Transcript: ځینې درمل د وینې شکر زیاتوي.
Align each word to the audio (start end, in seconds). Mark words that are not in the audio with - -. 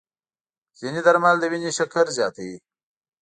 ځینې 0.79 0.99
درمل 1.05 1.35
د 1.39 1.43
وینې 1.51 1.71
شکر 1.77 2.05
زیاتوي. 2.17 2.57